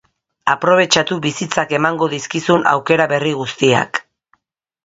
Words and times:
Aprobetxatu 0.53 1.17
bizitzak 1.25 1.75
emango 1.79 2.09
dizkizun 2.15 2.67
aukera 2.75 3.07
berri 3.13 3.35
guztiak. 3.43 4.01